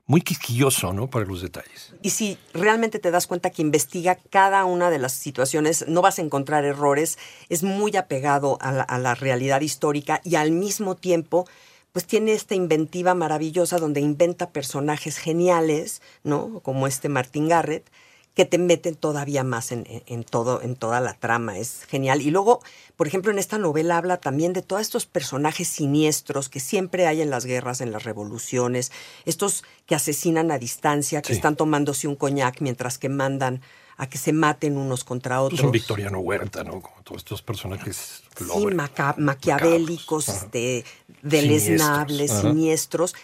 muy 0.08 0.22
quisquilloso, 0.22 0.94
¿no? 0.94 1.10
Para 1.10 1.26
los 1.26 1.42
detalles. 1.42 1.94
Y 2.02 2.12
si 2.12 2.38
realmente 2.54 3.00
te 3.00 3.12
das 3.12 3.26
cuenta 3.26 3.50
que 3.50 3.62
investiga 3.62 4.16
cada 4.30 4.64
una 4.66 4.90
de 4.90 5.00
las 5.00 5.14
situaciones, 5.14 5.86
no 5.88 6.02
vas 6.02 6.20
a 6.20 6.22
encontrar 6.22 6.64
errores, 6.64 7.18
es 7.50 7.64
muy 7.64 7.96
apegado 7.98 8.58
a 8.62 8.72
la, 9.00 9.16
realidad 9.16 9.62
histórica 9.62 10.22
y 10.24 10.36
al 10.36 10.52
mismo 10.52 10.96
tiempo, 10.96 11.48
pues 11.92 12.06
tiene 12.06 12.34
esta 12.34 12.54
inventiva 12.54 13.16
maravillosa 13.16 13.80
donde 13.80 14.02
inventa 14.02 14.52
personajes 14.52 15.18
geniales, 15.18 16.02
¿no? 16.24 16.60
Como 16.60 16.86
este 16.86 17.10
Martin 17.10 17.48
Garrett, 17.48 17.90
que 18.36 18.46
te 18.46 18.58
meten 18.58 18.96
todavía 18.96 19.44
más 19.44 19.72
en, 19.72 19.86
en- 19.90 20.04
en 20.08 20.24
todo, 20.26 20.62
en 20.62 20.76
toda 20.76 21.00
la 21.00 21.14
trama. 21.14 21.58
Es 21.58 21.86
genial. 21.88 22.22
Y 22.22 22.32
luego, 22.32 22.62
por 22.98 23.08
ejemplo, 23.08 23.32
en 23.32 23.40
esta 23.40 23.58
novela 23.58 23.98
habla 23.98 24.18
también 24.18 24.52
de 24.54 24.62
todos 24.62 24.82
estos 24.82 25.06
personajes 25.06 25.68
siniestros 25.70 26.50
que 26.50 26.60
siempre 26.60 27.08
hay 27.08 27.22
en 27.22 27.30
las 27.30 27.46
guerras, 27.46 27.80
en 27.82 27.92
las 27.94 28.04
revoluciones, 28.04 28.92
estos 29.26 29.64
que 29.86 29.96
asesinan 29.96 30.52
a 30.52 30.58
distancia, 30.60 31.22
que 31.22 31.30
Sí. 31.30 31.34
están 31.38 31.56
tomándose 31.56 32.08
un 32.08 32.16
coñac 32.16 32.60
mientras 32.62 32.98
que 32.98 33.08
mandan 33.10 33.62
a 33.98 34.10
que 34.10 34.18
se 34.18 34.34
maten 34.34 34.76
unos 34.76 35.06
contra 35.06 35.42
otros. 35.42 35.62
Un 35.62 35.72
Victoriano 35.72 36.20
Huerta, 36.20 36.66
¿no? 36.66 36.82
Como 36.82 37.02
todos 37.06 37.20
estos 37.20 37.42
personajes. 37.42 38.24
Sí, 38.38 38.66
maca- 38.74 39.16
maquiavélicos, 39.18 40.28
este, 40.28 40.84
deleznables, 41.22 42.32
Siniestros, 42.32 42.52
siniestros, 42.54 43.16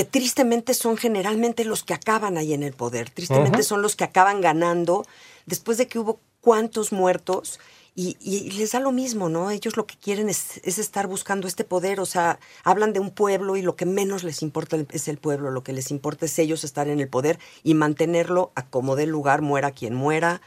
que 0.00 0.06
tristemente 0.06 0.72
son 0.72 0.96
generalmente 0.96 1.62
los 1.62 1.84
que 1.84 1.92
acaban 1.92 2.38
ahí 2.38 2.54
en 2.54 2.62
el 2.62 2.72
poder. 2.72 3.10
Tristemente 3.10 3.62
son 3.62 3.82
los 3.82 3.96
que 3.96 4.04
acaban 4.04 4.40
ganando 4.40 5.04
después 5.44 5.76
de 5.76 5.88
que 5.88 5.98
hubo 5.98 6.20
cuantos 6.40 6.90
muertos. 6.90 7.60
Y, 7.94 8.16
y 8.18 8.50
les 8.52 8.72
da 8.72 8.80
lo 8.80 8.92
mismo, 8.92 9.28
¿no? 9.28 9.50
Ellos 9.50 9.76
lo 9.76 9.86
que 9.86 9.96
quieren 9.98 10.30
es, 10.30 10.58
es 10.64 10.78
estar 10.78 11.06
buscando 11.06 11.46
este 11.46 11.64
poder, 11.64 12.00
o 12.00 12.06
sea, 12.06 12.38
hablan 12.64 12.94
de 12.94 13.00
un 13.00 13.10
pueblo 13.10 13.58
y 13.58 13.62
lo 13.62 13.76
que 13.76 13.84
menos 13.84 14.24
les 14.24 14.40
importa 14.40 14.78
es 14.90 15.06
el 15.06 15.18
pueblo, 15.18 15.50
lo 15.50 15.62
que 15.62 15.74
les 15.74 15.90
importa 15.90 16.24
es 16.24 16.38
ellos 16.38 16.64
estar 16.64 16.88
en 16.88 16.98
el 16.98 17.08
poder 17.08 17.38
y 17.62 17.74
mantenerlo 17.74 18.52
a 18.54 18.64
como 18.64 18.96
dé 18.96 19.04
lugar, 19.04 19.42
muera 19.42 19.70
quien 19.72 19.94
muera, 19.94 20.40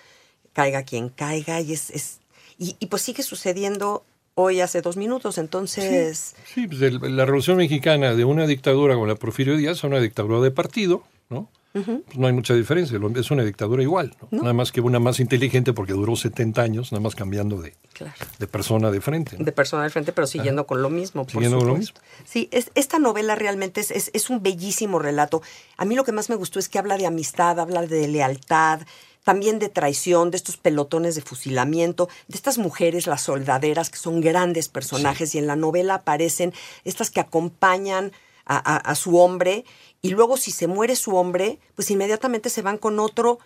caiga 0.53 0.81
quien 0.81 1.10
caiga, 1.10 1.62
y 1.62 1.74
es, 1.74 1.91
es 1.91 2.22
y, 2.57 2.75
y 2.79 2.88
pues 2.88 3.03
sigue 3.03 3.22
sucediendo 3.22 4.03
hoy 4.35 4.61
hace 4.61 4.81
dos 4.81 4.97
minutos, 4.97 5.37
entonces 5.37 6.35
Sí, 6.53 6.67
pues 6.67 6.81
el- 6.81 7.15
la 7.15 7.25
Revolución 7.25 7.57
Mexicana 7.57 8.15
de 8.15 8.25
una 8.25 8.45
dictadura 8.47 8.93
como 8.95 9.05
la 9.07 9.15
Porfirio 9.15 9.55
Díaz 9.57 9.83
a 9.83 9.87
una 9.87 9.99
dictadura 9.99 10.39
de 10.41 10.51
partido, 10.51 11.03
¿no? 11.29 11.49
Pues 11.73 11.87
no 12.19 12.27
hay 12.27 12.33
mucha 12.33 12.53
diferencia, 12.53 12.99
es 13.15 13.31
una 13.31 13.43
dictadura 13.43 13.81
igual, 13.81 14.15
¿no? 14.29 14.41
Nada 14.43 14.53
más 14.53 14.71
que 14.71 14.79
una 14.79 14.99
más 14.99 15.19
inteligente 15.19 15.73
porque 15.73 15.93
duró 15.93 16.15
70 16.15 16.61
años, 16.61 16.91
nada 16.91 17.01
más 17.01 17.15
cambiando 17.15 17.59
de, 17.63 17.73
claro, 17.93 18.13
de 18.37 18.45
persona 18.45 18.91
de 18.91 19.01
frente. 19.01 19.39
¿no? 19.39 19.43
de 19.45 19.51
persona 19.51 19.83
al 19.83 19.89
frente, 19.89 20.13
pero 20.13 20.27
siguiendo 20.27 20.67
con 20.67 20.83
lo 20.83 20.91
mismo. 20.91 21.23
por 21.23 21.31
Siguiendo 21.31 21.57
con 21.57 21.67
lo 21.69 21.73
supuesto. 21.81 21.99
Sí, 22.25 22.47
es, 22.51 22.69
esta 22.75 22.99
novela 22.99 23.33
realmente 23.33 23.81
es, 23.81 23.89
es, 23.89 24.11
es 24.13 24.29
un 24.29 24.43
bellísimo 24.43 24.99
relato. 24.99 25.41
A 25.75 25.85
mí 25.85 25.95
lo 25.95 26.03
que 26.03 26.11
más 26.11 26.29
me 26.29 26.35
gustó 26.35 26.59
es 26.59 26.69
que 26.69 26.77
habla 26.77 26.95
de 26.95 27.07
amistad, 27.07 27.59
habla 27.59 27.81
de 27.87 28.07
lealtad, 28.07 28.81
también 29.24 29.60
de 29.60 29.70
traición, 29.70 30.32
de 30.32 30.38
estos 30.38 30.58
pelotones 30.58 31.15
de 31.15 31.22
fusilamiento, 31.22 32.10
de 32.27 32.36
estas 32.36 32.58
mujeres, 32.58 33.08
las 33.08 33.22
soldaderas, 33.22 33.89
que 33.89 33.98
son 33.98 34.22
grandes 34.22 34.68
personajes, 34.70 35.34
y 35.34 35.38
en 35.38 35.48
la 35.48 35.56
novela 35.56 35.96
aparecen 35.96 36.53
estas 36.84 37.10
que 37.10 37.20
acompañan 37.22 38.12
a, 38.46 38.58
a- 38.58 38.77
a 38.77 38.96
su 38.96 39.18
hombre, 39.18 39.63
y 40.01 40.10
luego 40.10 40.36
si 40.38 40.51
se 40.51 40.68
muere 40.68 40.96
su 40.98 41.15
hombre, 41.15 41.60
pues 41.75 41.89
inmediatamente 41.92 42.50
se 42.50 42.62
van 42.62 42.77
con 42.77 43.00
otro 43.00 43.39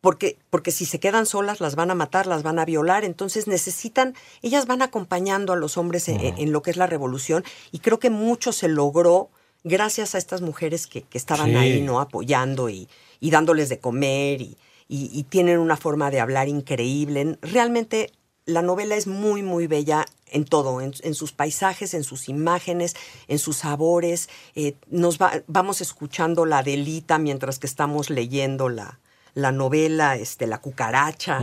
porque, 0.00 0.36
porque 0.50 0.70
si 0.70 0.84
se 0.84 1.00
quedan 1.00 1.24
solas 1.24 1.60
las 1.60 1.76
van 1.76 1.90
a 1.90 1.94
matar, 1.94 2.26
las 2.26 2.42
van 2.42 2.58
a 2.58 2.64
violar, 2.66 3.04
entonces 3.04 3.46
necesitan, 3.48 4.14
ellas 4.42 4.66
van 4.66 4.82
acompañando 4.82 5.54
a 5.54 5.56
los 5.56 5.76
hombres 5.78 6.08
en, 6.08 6.20
en 6.20 6.52
lo 6.52 6.60
que 6.62 6.70
es 6.70 6.76
la 6.76 6.86
revolución 6.86 7.42
y 7.72 7.78
creo 7.78 7.98
que 7.98 8.10
mucho 8.10 8.52
se 8.52 8.68
logró 8.68 9.30
gracias 9.64 10.14
a 10.14 10.18
estas 10.18 10.42
mujeres 10.42 10.86
que, 10.86 11.02
que 11.02 11.16
estaban 11.16 11.48
Sí. 11.50 11.56
ahí, 11.56 11.80
¿no? 11.80 12.00
Apoyando 12.00 12.68
y, 12.68 12.86
y 13.18 13.30
dándoles 13.30 13.70
de 13.70 13.78
comer 13.78 14.42
y, 14.42 14.58
y- 14.88 15.10
y 15.12 15.22
tienen 15.24 15.58
una 15.58 15.76
forma 15.76 16.10
de 16.10 16.20
hablar 16.20 16.48
increíble. 16.48 17.38
Realmente 17.42 18.12
la 18.46 18.62
novela 18.62 18.94
es 18.96 19.06
muy, 19.06 19.42
muy 19.42 19.66
bella 19.66 20.04
en 20.30 20.44
todo, 20.44 20.80
en, 20.80 20.92
en 21.02 21.14
sus 21.14 21.32
paisajes, 21.32 21.94
en 21.94 22.04
sus 22.04 22.28
imágenes, 22.28 22.94
en 23.28 23.38
sus 23.38 23.56
sabores. 23.58 24.28
Eh, 24.54 24.74
nos 24.90 25.18
va- 25.18 25.42
vamos 25.46 25.80
escuchando 25.80 26.44
la 26.44 26.62
delita 26.62 27.18
mientras 27.18 27.58
que 27.58 27.66
estamos 27.66 28.10
leyendo 28.10 28.68
la, 28.68 28.98
la 29.34 29.50
novela, 29.52 30.16
este, 30.16 30.46
la 30.46 30.58
cucaracha. 30.60 31.38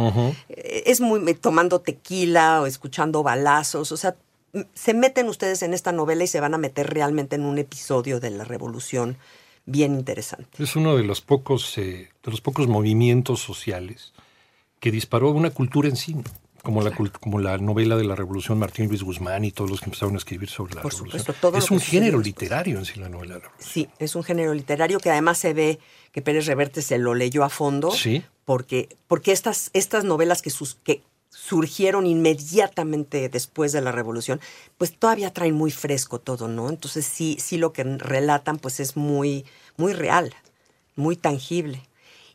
Eh, 0.49 0.83
es 0.85 1.01
muy 1.01 1.27
eh, 1.29 1.33
tomando 1.33 1.81
tequila 1.81 2.61
o 2.61 2.65
escuchando 2.67 3.23
balazos. 3.23 3.91
O 3.91 3.97
sea, 3.97 4.15
se 4.75 4.93
meten 4.93 5.27
ustedes 5.29 5.63
en 5.63 5.73
esta 5.73 5.91
novela 5.93 6.23
y 6.23 6.27
se 6.27 6.39
van 6.41 6.53
a 6.53 6.57
meter 6.57 6.93
realmente 6.93 7.37
en 7.37 7.45
un 7.45 7.57
episodio 7.57 8.19
de 8.19 8.29
la 8.31 8.43
revolución 8.43 9.17
bien 9.71 9.93
interesante. 9.93 10.63
Es 10.63 10.75
uno 10.75 10.95
de 10.95 11.03
los 11.03 11.21
pocos, 11.21 11.77
eh, 11.77 12.09
de 12.23 12.31
los 12.31 12.41
pocos 12.41 12.67
movimientos 12.67 13.41
sociales 13.41 14.13
que 14.79 14.91
disparó 14.91 15.31
una 15.31 15.51
cultura 15.51 15.89
en 15.89 15.95
sí, 15.95 16.15
¿no? 16.15 16.23
como 16.61 16.81
la, 16.81 16.91
como 16.91 17.39
la 17.39 17.57
novela 17.57 17.95
de 17.95 18.03
la 18.03 18.15
Revolución 18.15 18.59
Martín 18.59 18.87
Luis 18.87 19.01
Guzmán 19.01 19.43
y 19.43 19.51
todos 19.51 19.69
los 19.69 19.79
que 19.79 19.85
empezaron 19.85 20.15
a 20.15 20.17
escribir 20.17 20.49
sobre 20.49 20.75
la 20.75 20.81
Por 20.81 20.91
Revolución. 20.91 21.19
supuesto, 21.19 21.41
todo 21.41 21.57
es 21.57 21.71
un 21.71 21.79
género 21.79 22.19
literario 22.19 22.77
en 22.77 22.85
sí 22.85 22.99
la 22.99 23.09
novela 23.09 23.35
de 23.35 23.39
la 23.39 23.45
Revolución. 23.47 23.73
Sí, 23.73 23.89
es 23.99 24.15
un 24.15 24.23
género 24.23 24.53
literario 24.53 24.99
que 24.99 25.09
además 25.09 25.39
se 25.39 25.53
ve 25.53 25.79
que 26.11 26.21
Pérez 26.21 26.45
Reverte 26.45 26.81
se 26.81 26.97
lo 26.97 27.15
leyó 27.15 27.43
a 27.43 27.49
fondo. 27.49 27.91
Sí. 27.91 28.23
Porque, 28.45 28.89
porque 29.07 29.31
estas, 29.31 29.69
estas 29.73 30.03
novelas 30.03 30.41
que, 30.41 30.49
sus, 30.49 30.75
que 30.75 31.03
surgieron 31.31 32.05
inmediatamente 32.05 33.29
después 33.29 33.71
de 33.71 33.81
la 33.81 33.91
revolución, 33.91 34.39
pues 34.77 34.97
todavía 34.97 35.33
traen 35.33 35.55
muy 35.55 35.71
fresco 35.71 36.19
todo, 36.19 36.47
¿no? 36.47 36.69
Entonces 36.69 37.05
sí, 37.05 37.37
sí 37.39 37.57
lo 37.57 37.73
que 37.73 37.83
relatan 37.83 38.57
pues 38.57 38.79
es 38.79 38.97
muy, 38.97 39.45
muy 39.77 39.93
real, 39.93 40.35
muy 40.95 41.15
tangible. 41.15 41.81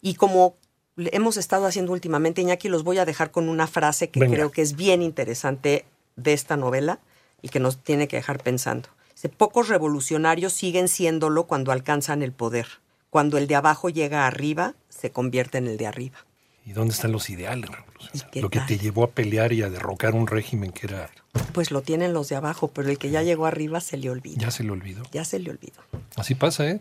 Y 0.00 0.15
como 0.15 0.57
hemos 0.97 1.37
estado 1.37 1.67
haciendo 1.67 1.93
últimamente, 1.93 2.41
Iñaki, 2.41 2.69
los 2.69 2.85
voy 2.85 2.99
a 2.99 3.05
dejar 3.05 3.31
con 3.31 3.49
una 3.49 3.67
frase 3.67 4.09
que 4.09 4.21
Venga. 4.21 4.35
creo 4.35 4.50
que 4.50 4.62
es 4.62 4.75
bien 4.75 5.03
interesante 5.03 5.85
de 6.17 6.33
esta 6.33 6.57
novela 6.57 6.99
y 7.43 7.50
que 7.50 7.61
nos 7.61 7.79
tiene 7.79 8.09
que 8.09 8.17
dejar 8.17 8.43
pensando. 8.43 8.88
Dice, 9.15 9.29
pocos 9.29 9.69
revolucionarios 9.69 10.53
siguen 10.53 10.88
siéndolo 10.88 11.45
cuando 11.45 11.71
alcanzan 11.71 12.23
el 12.23 12.33
poder. 12.33 12.67
Cuando 13.11 13.38
el 13.38 13.47
de 13.47 13.55
abajo 13.55 13.88
llega 13.88 14.26
arriba, 14.26 14.75
se 14.88 15.11
convierte 15.11 15.59
en 15.59 15.69
el 15.69 15.76
de 15.76 15.87
arriba. 15.87 16.25
¿Y 16.66 16.73
dónde 16.73 16.92
están 16.92 17.12
los 17.12 17.30
ideales 17.30 17.70
¿Y 17.70 17.73
revolucionarios? 17.73 18.42
Lo 18.42 18.50
que 18.50 18.58
tal? 18.58 18.66
te 18.68 18.78
llevó 18.78 19.04
a 19.04 19.11
pelear 19.12 19.52
y 19.52 19.62
a 19.62 19.70
derrocar 19.70 20.14
un 20.14 20.26
régimen 20.26 20.73
que 20.73 20.87
era 20.88 21.08
Pues 21.52 21.70
lo 21.70 21.80
tienen 21.80 22.12
los 22.12 22.28
de 22.28 22.37
abajo, 22.37 22.68
pero 22.68 22.90
el 22.90 22.99
que 22.99 23.11
ya 23.11 23.23
llegó 23.23 23.46
arriba 23.46 23.80
se 23.80 23.96
le 23.96 24.11
olvida. 24.11 24.37
ya 24.38 24.50
se 24.50 24.64
le 24.64 24.73
olvidó. 24.73 25.02
Ya 25.12 25.25
se 25.25 25.38
le 25.38 25.50
olvidó. 25.50 25.80
Así 26.16 26.35
pasa, 26.35 26.68
¿eh? 26.68 26.80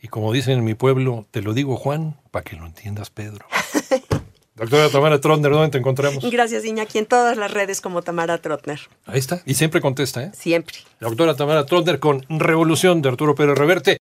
Y 0.00 0.08
como 0.08 0.32
dicen 0.32 0.58
en 0.58 0.64
mi 0.64 0.74
pueblo, 0.74 1.26
te 1.30 1.40
lo 1.40 1.54
digo 1.54 1.76
Juan, 1.76 2.16
para 2.32 2.42
que 2.44 2.56
lo 2.56 2.66
entiendas 2.66 3.10
Pedro. 3.10 3.46
Doctora 4.54 4.90
Tamara 4.90 5.18
Trotner, 5.18 5.50
¿dónde 5.50 5.70
te 5.70 5.78
encontramos? 5.78 6.30
Gracias, 6.30 6.64
Iñaki, 6.64 6.98
en 6.98 7.06
todas 7.06 7.38
las 7.38 7.50
redes 7.50 7.80
como 7.80 8.02
Tamara 8.02 8.36
Trotner. 8.38 8.80
Ahí 9.06 9.18
está. 9.18 9.40
Y 9.46 9.54
siempre 9.54 9.80
contesta, 9.80 10.22
¿eh? 10.24 10.30
Siempre. 10.34 10.74
La 11.00 11.08
doctora 11.08 11.34
Tamara 11.34 11.64
Trotner 11.64 11.98
con 11.98 12.22
Revolución 12.28 13.00
de 13.00 13.08
Arturo 13.08 13.34
Pérez 13.34 13.56
Reverte. 13.56 13.98